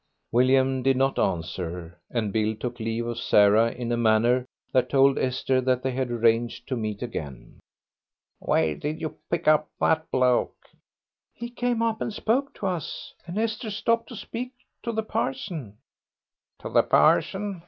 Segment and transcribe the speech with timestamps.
[0.31, 5.19] William did not answer, and Bill took leave of Sarah in a manner that told
[5.19, 7.59] Esther that they had arranged to meet again.
[8.39, 10.69] "Where did you pick up that bloke?"
[11.35, 15.77] "He came up and spoke to us, and Esther stopped to speak to the parson."
[16.63, 17.59] "To the parson.